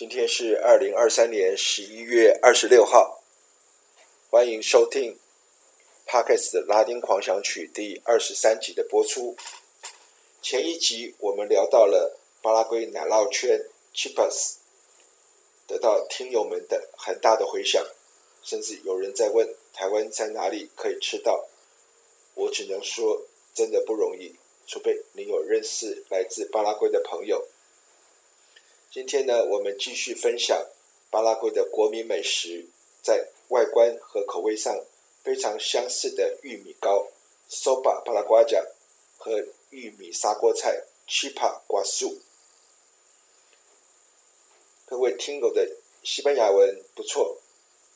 [0.00, 3.22] 今天是二零二三年十一月二十六号，
[4.30, 5.18] 欢迎收听
[6.06, 9.36] Podcast 拉丁狂想曲第二十三集的播出。
[10.40, 14.54] 前一集我们聊到了巴拉圭奶酪圈 Chipas，
[15.66, 17.86] 得到听友们的很大的回响，
[18.42, 21.46] 甚至有人在问台湾在哪里可以吃到。
[22.32, 24.34] 我只能说，真的不容易，
[24.66, 27.46] 除非你有认识来自巴拉圭的朋友。
[28.92, 30.66] 今天呢，我们继续分享
[31.10, 32.66] 巴拉圭的国民美食，
[33.00, 34.84] 在外观和口味上
[35.22, 37.06] 非常相似的玉米糕
[37.48, 38.66] Sopa Paraguaya
[39.16, 42.18] 和玉米砂锅菜 Chipa Guasu。
[44.86, 45.70] 各位听友的
[46.02, 47.38] 西班牙文不错，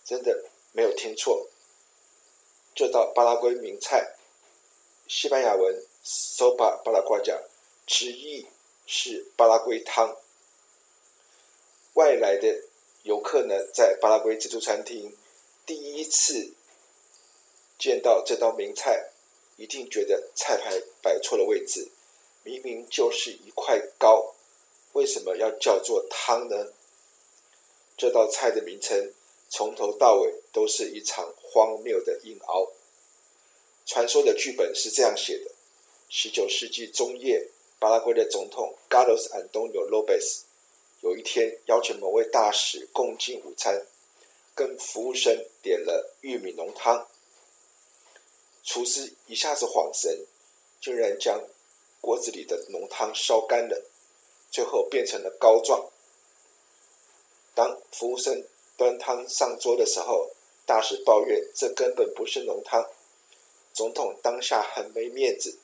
[0.05, 1.48] 真的没有听错。
[2.73, 4.14] 这道巴拉圭名菜，
[5.08, 7.42] 西班牙文 Sopa Paraguaya，
[7.84, 8.47] 直译
[8.86, 10.17] 是巴拉圭汤。
[11.95, 12.62] 外来的
[13.03, 15.17] 游客呢，在巴拉圭自助餐厅
[15.67, 16.53] 第一次
[17.78, 19.11] 见到这道名菜。
[19.56, 21.89] 一定觉得菜牌摆错了位置，
[22.42, 24.34] 明明就是一块糕，
[24.95, 26.73] 为什么要叫做汤呢？
[27.97, 29.12] 这道菜的名称
[29.48, 32.73] 从头到尾都是一场荒谬的硬凹。
[33.86, 35.53] 传说的剧本是这样写的：
[36.08, 37.48] 十九世纪中叶，
[37.79, 40.41] 巴拉圭的总统 Carlos Antonio Lopez
[41.05, 43.85] 有一天邀请某位大使共进午餐，
[44.55, 47.07] 跟服务生点了玉米浓汤。
[48.65, 50.25] 厨师一下子恍神，
[50.81, 51.45] 竟然将
[52.01, 53.85] 锅子里的浓汤烧干了，
[54.51, 55.91] 最后变成了膏状。
[57.55, 58.43] 当服务生
[58.79, 60.31] 端汤上桌的时候，
[60.64, 62.83] 大使抱怨这根本不是浓汤。
[63.75, 65.59] 总统当下很没面子，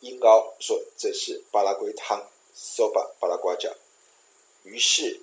[0.00, 3.09] 硬凹说这是巴拉圭汤说吧。
[4.70, 5.20] 于是，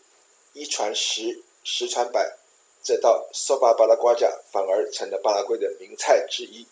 [0.51, 2.37] 一传十，十传百，
[2.83, 6.67] 这道 Sopa Paraguaya 反而成了巴拉圭的名菜之一。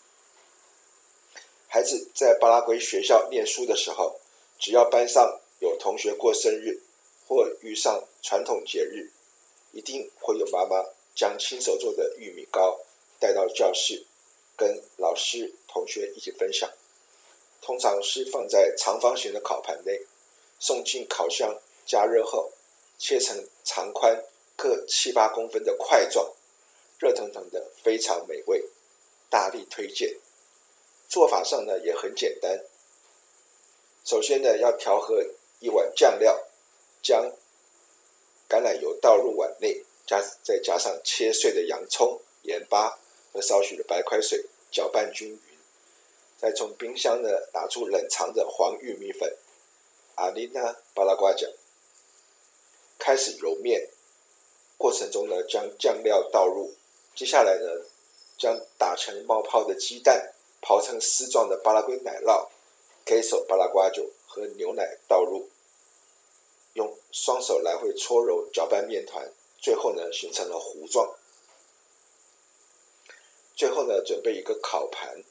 [1.68, 4.20] 孩子在巴拉圭学校念书的时候，
[4.58, 6.82] 只要班上有同学过生日
[7.26, 9.10] 或遇上传统节日，
[9.72, 12.78] 一定会有妈妈将亲手做的玉米糕
[13.18, 14.04] 带到教室，
[14.54, 16.70] 跟老师、同学一起分享。
[17.62, 20.02] 通常是放在长方形的烤盘内，
[20.60, 22.52] 送进烤箱加热后，
[22.98, 24.24] 切成长宽
[24.56, 26.32] 各七八公分的块状，
[26.98, 28.64] 热腾腾的，非常美味，
[29.28, 30.16] 大力推荐。
[31.08, 32.64] 做法上呢也很简单，
[34.04, 35.24] 首先呢要调和
[35.60, 36.46] 一碗酱料，
[37.02, 37.30] 将
[38.48, 42.98] 橄榄油倒入碗内，加再加上切碎的洋葱、盐巴
[43.32, 45.40] 和少许的白开水，搅拌均匀。
[46.38, 49.36] 再从冰箱呢拿出冷藏的黄玉米粉
[50.16, 51.50] 阿丽娜巴拉瓜酱
[53.06, 53.88] 开始揉面。
[54.76, 56.74] 过程中呢将酱料倒入，
[57.14, 57.84] 接下来呢
[58.36, 60.32] 将打成冒泡的鸡蛋。
[60.60, 62.48] 刨成丝状的巴拉圭奶酪
[63.04, 65.48] ，queso paraguayo 和牛奶倒入，
[66.72, 69.30] 用双手来回搓揉搅拌面团，
[69.60, 71.14] 最后呢形成了糊状。
[73.54, 75.22] 最后呢准备一个烤盘，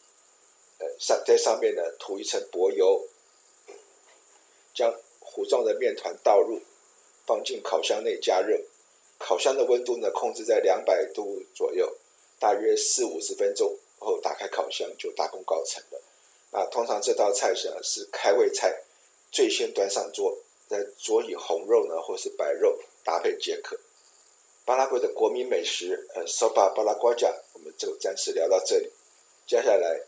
[0.78, 3.06] 呃上在上面呢涂一层薄油，
[4.74, 6.62] 将糊状的面团倒入，
[7.26, 8.60] 放进烤箱内加热，
[9.18, 11.96] 烤箱的温度呢控制在两百度左右，
[12.40, 13.78] 大约四五十分钟。
[13.98, 16.02] 后打开烤箱就大功告成了。
[16.52, 18.84] 啊，通常这道菜呢是开胃菜，
[19.32, 20.38] 最先端上桌，
[20.70, 23.80] 再佐以红肉呢或是白肉搭配即可。
[24.64, 28.92] 巴拉圭的国民美食，呃，Sopa Paraguaya，我们就暂时聊到这里。
[29.48, 30.02] 接下来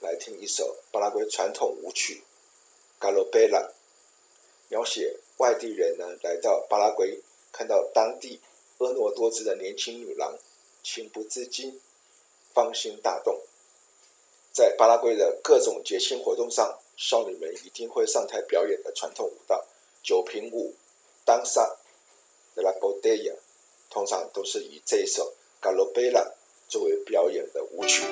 [0.00, 2.22] 来听一首巴拉圭传统舞曲
[3.04, 3.66] 《Galopela》，
[4.68, 7.20] 描写外地人呢来到巴拉圭，
[7.52, 8.40] 看到当地
[8.78, 10.36] 婀娜多姿的年轻女郎，
[10.82, 11.80] 情不自禁。
[12.54, 13.40] 芳心大动，
[14.52, 19.64] 在巴拉圭的各种节庆活动上，少女们一定会上台表演的传统舞蹈——
[20.04, 20.74] 酒瓶舞
[21.24, 21.76] （Danza
[22.54, 23.36] de la Botella），
[23.88, 25.32] 通常都是以这一首
[25.66, 26.24] 《Galopela》
[26.68, 28.02] 作为表演的舞曲。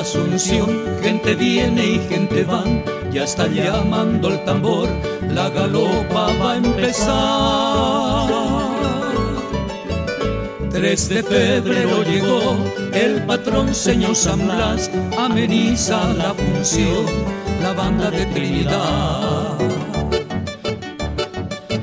[0.00, 2.64] Asunción, gente viene y gente va,
[3.12, 4.88] ya está llamando el tambor,
[5.28, 8.30] la galopa va a empezar.
[10.72, 12.56] 3 de febrero llegó
[12.94, 17.04] el patrón señor San Blas, ameniza la función,
[17.62, 19.58] la banda de Trinidad.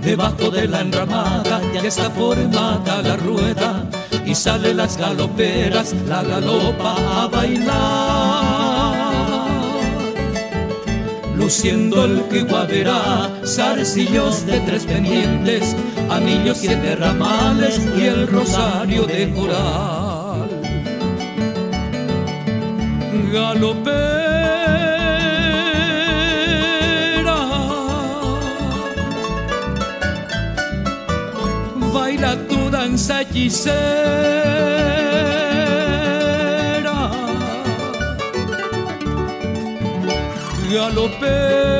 [0.01, 3.87] Debajo de la enramada ya está formada la rueda
[4.27, 9.07] y sale las galoperas, la galopa a bailar.
[11.37, 15.73] Luciendo el que guaverá, zarcillos de tres pendientes,
[16.09, 20.49] anillos siete ramales y el rosario de coral.
[23.31, 24.36] Galopera,
[33.09, 33.77] hechicera.
[40.71, 41.77] Galopera,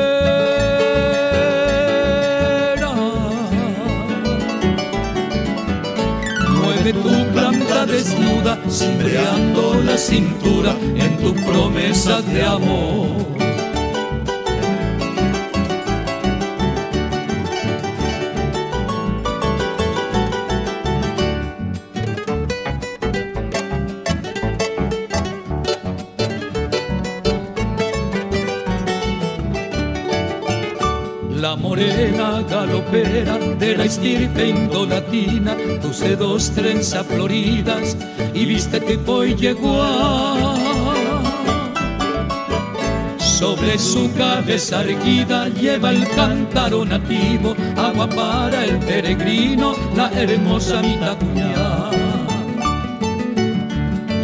[6.60, 13.28] mueve tu planta desnuda, cimbreando la cintura en tu promesa de amor.
[32.66, 37.96] Morena galopera de la estirpe indolatina, tus dedos trenza floridas
[38.34, 39.84] y viste que hoy llegó
[43.18, 51.67] Sobre su cabeza erguida lleva el cántaro nativo, agua para el peregrino, la hermosa mitacuñá.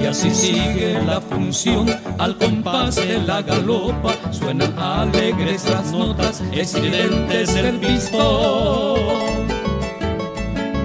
[0.03, 1.87] Y así sigue la función
[2.19, 8.99] al compás de la galopa, suenan alegres las notas estridentes del pistón.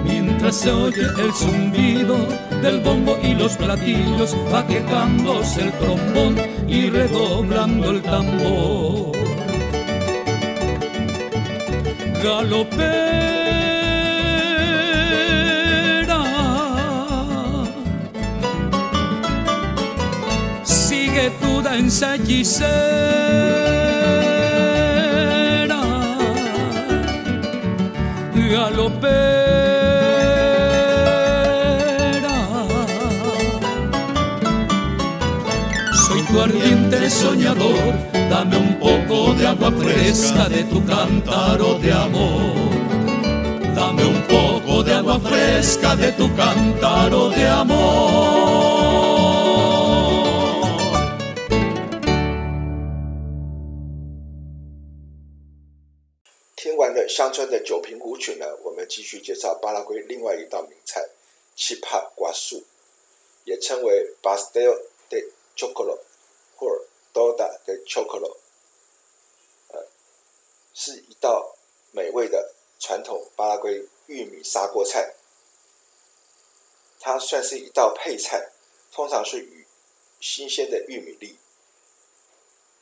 [0.05, 2.15] Mientras se oye el zumbido
[2.61, 6.37] del bombo y los platillos, va quejándose el trombón
[6.69, 9.17] y redoblando el tambor.
[12.23, 13.38] Galopera
[21.79, 22.59] hechicera.
[28.35, 29.19] Galopera,
[36.07, 37.93] soy tu ardiente soñador,
[38.29, 42.69] dame un poco de agua fresca de tu cántaro de amor.
[43.75, 49.08] Dame un poco de agua fresca de tu cántaro de amor.
[57.19, 61.05] 乡村的酒瓶古曲呢，我们继续介绍巴拉圭另外一道名菜——
[61.53, 62.63] 奇帕瓜素，
[63.43, 65.99] 也称为 pastel de chocolate
[66.55, 68.37] 或 Doda de chocolate，
[69.67, 69.85] 呃，
[70.73, 71.57] 是一道
[71.91, 75.13] 美味的传统巴拉圭玉米砂锅菜。
[77.01, 78.49] 它算是一道配菜，
[78.93, 79.67] 通常是与
[80.21, 81.37] 新鲜的玉米粒、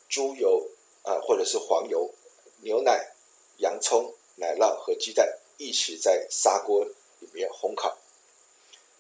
[0.08, 0.70] 猪油
[1.02, 2.14] 啊、或者是黄油、
[2.62, 3.14] 牛奶。
[3.60, 6.86] 洋葱、奶酪和鸡蛋一起在砂锅
[7.20, 7.98] 里面烘烤。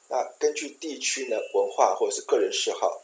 [0.10, 3.02] 那根据地区呢，文化或者是个人嗜好，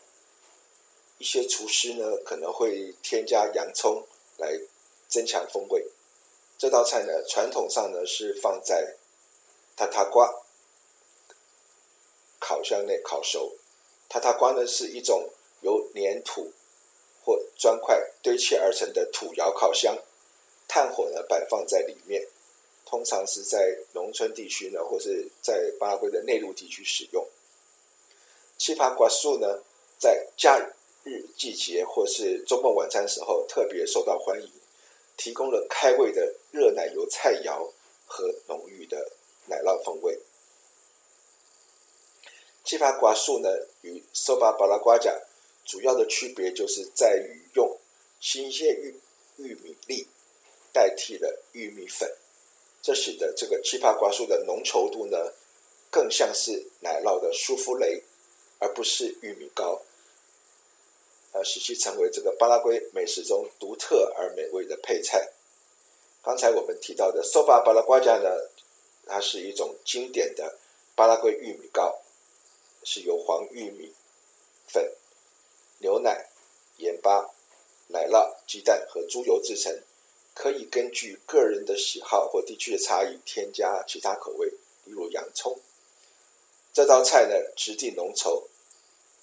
[1.17, 4.05] 一些厨师呢可能会添加洋葱
[4.37, 4.59] 来
[5.07, 5.85] 增强风味。
[6.57, 8.95] 这道菜呢，传统上呢是放在
[9.75, 10.33] 塔塔瓜
[12.39, 13.55] 烤箱内烤熟。
[14.09, 15.29] 塔塔瓜呢是一种
[15.61, 16.51] 由粘土
[17.23, 19.97] 或砖块堆砌而成的土窑烤箱。
[20.67, 22.27] 炭火呢摆放在里面，
[22.85, 27.27] 通常是在农村地区呢，或是在巴拉圭的内陆地区使用。
[28.57, 29.61] 奇帕瓜素呢，
[29.99, 30.57] 在假
[31.03, 34.51] 日季节或是周末晚餐时候特别受到欢迎，
[35.17, 37.71] 提供了开胃的热奶油菜肴
[38.05, 39.11] 和浓郁的
[39.47, 40.19] 奶酪风味。
[42.63, 43.49] 奇帕瓜素呢，
[43.81, 45.21] 与 sopa paraguaya
[45.65, 47.77] 主要的区别就是在于用
[48.21, 48.95] 新鲜玉
[49.37, 50.07] 玉米粒。
[50.73, 52.11] 代替了玉米粉，
[52.81, 55.31] 这使得这个奇帕瓜素的浓稠度呢，
[55.91, 58.03] 更像是奶酪的舒芙蕾，
[58.57, 59.79] 而不是玉米糕，
[61.31, 65.29] 呃，使其成为这个巴拉圭美食中独特而美味的配菜。
[66.23, 68.29] 刚才我们提到的 sopa paraguaya 呢，
[69.05, 70.57] 它是一种经典的
[70.95, 72.01] 巴拉圭玉米糕，
[72.83, 73.93] 是由黄玉米
[74.67, 74.91] 粉
[75.79, 76.29] 牛奶、
[76.77, 77.29] 盐巴、
[77.87, 79.71] 奶酪、鸡蛋和猪油制成。
[80.33, 84.47] 可以根据个人的喜好或地区的差异添加其他口味，
[84.85, 85.59] 例如洋葱。
[86.73, 88.43] 这道菜呢，质地浓稠，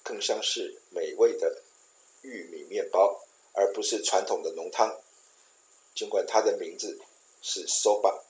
[0.03, 1.61] 更像是美味的
[2.21, 4.97] 玉米面包，而不是传统的浓汤。
[5.93, 6.97] 尽管它的名字
[7.41, 8.21] 是 soba，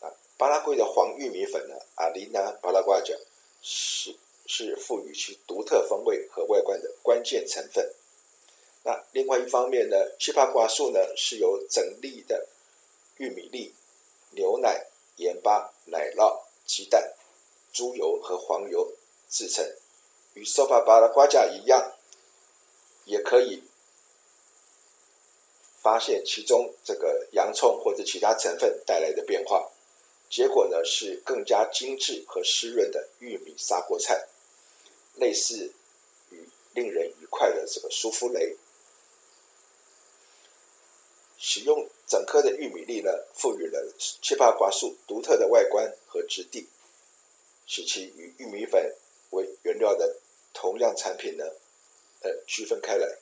[0.00, 3.16] 啊，巴拉圭的黄玉米粉呢，阿里娜巴拉瓜酱
[3.62, 4.16] 是
[4.46, 7.88] 是赋予其独特风味和外观的关键成分。
[8.86, 12.46] 那另外一方面呢，七八瓜素呢是由整粒的
[13.16, 13.74] 玉米粒、
[14.30, 17.12] 牛奶、盐巴、奶酪、鸡蛋、
[17.72, 18.94] 猪油和黄油
[19.28, 19.68] 制成，
[20.34, 21.94] 与 soba 巴的瓜架一样，
[23.06, 23.64] 也可以
[25.82, 29.68] 发现其中这个洋葱或者其他成分带来的变化。
[30.30, 34.28] 结果呢是更加精致和湿润的玉米砂锅菜，
[35.14, 35.72] 类似
[36.30, 38.56] 于令人愉快的这个舒芙蕾。
[41.38, 46.66] 使用整颗的玉米粒呢，赋予了七八瓜素独特的外观和质地，
[47.66, 48.94] 使其与玉米粉
[49.30, 50.16] 为原料的
[50.54, 51.44] 同样产品呢，
[52.20, 53.18] 呃，区分开来。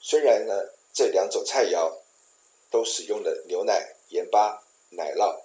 [0.00, 0.54] 虽然呢，
[0.92, 1.98] 这两种菜肴
[2.70, 5.42] 都使用了牛奶、盐巴、奶酪、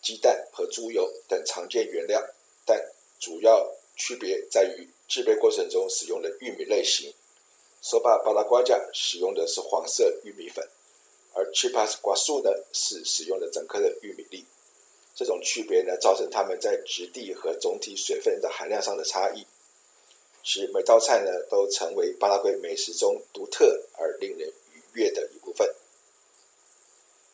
[0.00, 2.24] 鸡蛋和猪油等常见原料，
[2.64, 2.80] 但
[3.18, 7.12] 主要区别在于制备过程中使用的玉米类型。
[7.88, 10.68] Soba 巴拉瓜酱使用的是黄色玉米粉，
[11.34, 14.44] 而奇巴瓜素呢是使用的整颗的玉米粒。
[15.14, 19.46] 这种区别呢，造成它们在质地和总体水分的含量上的差异，
[20.42, 25.72] 使每道菜呢都成为巴拉圭美食中独特而令人愉悦的一部分。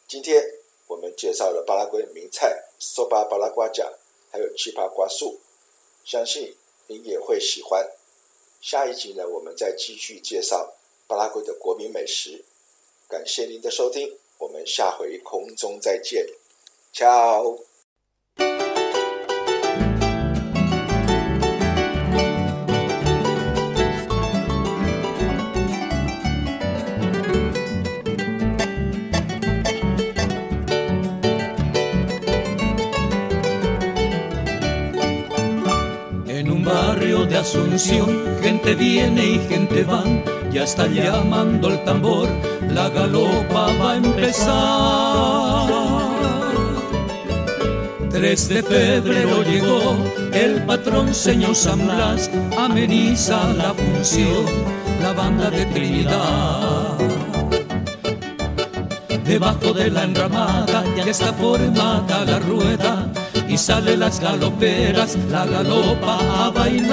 [0.06, 0.44] 今天
[0.86, 3.90] 我们介绍了巴拉圭名菜 soba 巴拉瓜酱，
[4.30, 5.40] 还有奇巴瓜素，
[6.04, 6.54] 相信
[6.88, 7.90] 你也会喜欢。
[8.62, 10.72] 下一集呢，我们再继续介绍
[11.08, 12.44] 巴拉圭的国民美食。
[13.08, 16.24] 感谢您的收听，我们下回空中再见
[16.94, 17.71] ，Ciao。
[37.44, 40.04] Gente viene y gente va,
[40.52, 42.28] ya está llamando el tambor,
[42.68, 44.52] la galopa va a empezar.
[48.10, 49.96] 3 de febrero llegó
[50.32, 54.44] el patrón señor San Blas, ameniza la función,
[55.02, 56.96] la banda de Trinidad.
[59.24, 63.12] Debajo de la enramada ya está formada la rueda
[63.52, 66.92] y sale las galoperas, la galopa a bailar.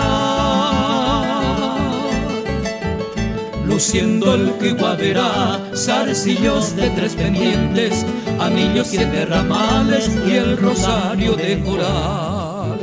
[3.66, 8.06] Luciendo el que guaverá, zarcillos de tres pendientes,
[8.42, 12.80] anillos siete ramales y el rosario de coral.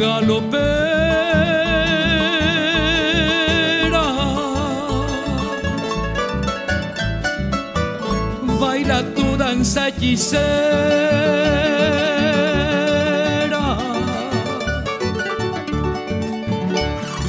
[0.00, 0.85] Galopera,
[9.46, 10.46] danza hechicera.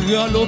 [0.10, 0.48] Galopera,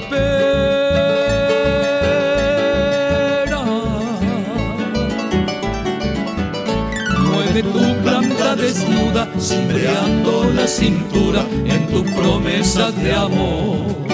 [7.28, 14.09] mueve tu planta desnuda, cimbreando la cintura en tu promesa de amor.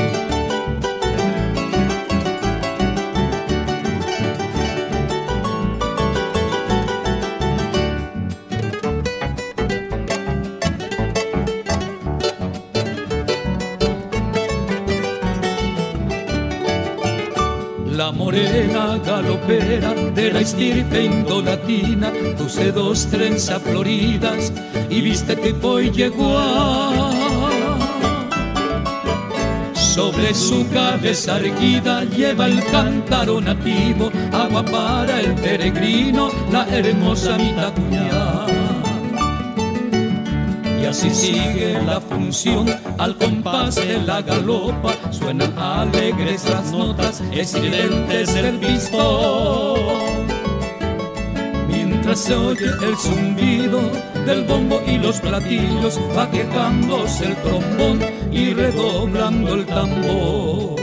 [19.47, 24.51] De la estirpe indolatina, tus sedos trenza floridas
[24.89, 26.39] y viste que hoy llegó
[29.73, 38.64] Sobre su cabeza erguida lleva el cántaro nativo, agua para el peregrino, la hermosa mitacuña.
[40.85, 42.67] Y así sigue la función
[42.99, 50.27] al compás de la galopa, suenan alegres las notas estridentes del pistón.
[51.67, 53.81] Mientras se oye el zumbido
[54.27, 56.29] del bombo y los platillos, va
[57.21, 57.99] el trombón
[58.31, 60.75] y redoblando el tambor.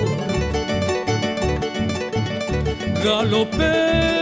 [3.04, 4.21] Galopera,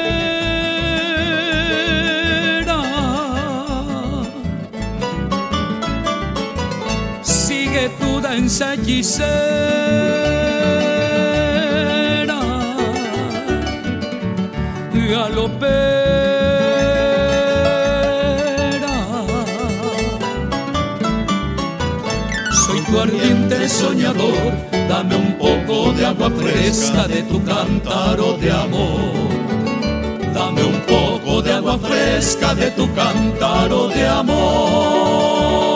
[8.31, 9.21] presencia hechicera.
[14.93, 15.67] Galopera.
[22.67, 24.53] Soy tu ardiente soñador,
[24.89, 29.13] dame un poco de agua fresca de tu cántaro de amor.
[30.33, 35.70] Dame un poco de agua fresca de tu cántaro de amor.